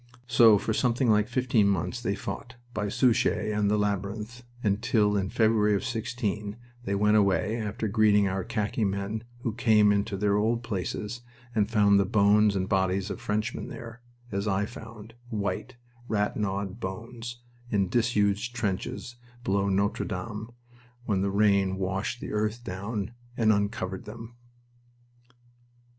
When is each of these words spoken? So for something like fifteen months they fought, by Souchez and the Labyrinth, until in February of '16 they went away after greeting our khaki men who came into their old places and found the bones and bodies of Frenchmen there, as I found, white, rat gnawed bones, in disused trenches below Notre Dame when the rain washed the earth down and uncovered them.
So 0.25 0.57
for 0.57 0.73
something 0.73 1.11
like 1.11 1.27
fifteen 1.27 1.67
months 1.67 2.01
they 2.01 2.15
fought, 2.15 2.55
by 2.73 2.87
Souchez 2.89 3.51
and 3.55 3.69
the 3.69 3.77
Labyrinth, 3.77 4.41
until 4.63 5.15
in 5.15 5.29
February 5.29 5.75
of 5.75 5.83
'16 5.85 6.57
they 6.85 6.95
went 6.95 7.17
away 7.17 7.57
after 7.57 7.87
greeting 7.87 8.27
our 8.27 8.43
khaki 8.43 8.83
men 8.83 9.23
who 9.41 9.53
came 9.53 9.91
into 9.91 10.17
their 10.17 10.37
old 10.37 10.63
places 10.63 11.21
and 11.53 11.69
found 11.69 11.99
the 11.99 12.05
bones 12.05 12.55
and 12.55 12.67
bodies 12.67 13.11
of 13.11 13.21
Frenchmen 13.21 13.67
there, 13.67 14.01
as 14.31 14.47
I 14.47 14.65
found, 14.65 15.13
white, 15.29 15.75
rat 16.07 16.35
gnawed 16.35 16.79
bones, 16.79 17.43
in 17.69 17.87
disused 17.87 18.55
trenches 18.55 19.17
below 19.43 19.69
Notre 19.69 20.07
Dame 20.07 20.49
when 21.05 21.21
the 21.21 21.29
rain 21.29 21.77
washed 21.77 22.21
the 22.21 22.31
earth 22.31 22.63
down 22.63 23.11
and 23.37 23.53
uncovered 23.53 24.05
them. 24.05 24.35